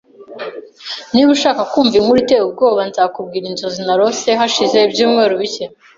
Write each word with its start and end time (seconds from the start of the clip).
Niba 1.13 1.29
ushaka 1.37 1.61
kumva 1.71 1.93
inkuru 1.99 2.17
iteye 2.23 2.43
ubwoba, 2.45 2.81
nzakubwira 2.89 3.45
inzozi 3.51 3.81
narose 3.87 4.27
hashize 4.39 4.77
ibyumweru 4.87 5.33
bike. 5.41 5.65